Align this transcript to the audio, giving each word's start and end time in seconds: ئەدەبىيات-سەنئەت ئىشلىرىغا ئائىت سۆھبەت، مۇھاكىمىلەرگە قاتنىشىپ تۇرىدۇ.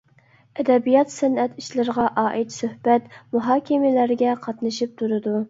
ئەدەبىيات-سەنئەت 0.61 1.59
ئىشلىرىغا 1.63 2.07
ئائىت 2.23 2.57
سۆھبەت، 2.57 3.07
مۇھاكىمىلەرگە 3.37 4.35
قاتنىشىپ 4.49 4.99
تۇرىدۇ. 5.05 5.37